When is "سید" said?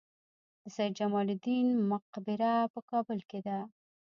0.75-0.91